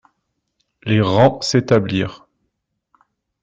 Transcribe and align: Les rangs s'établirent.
Les 0.81 0.99
rangs 0.99 1.41
s'établirent. 1.43 2.25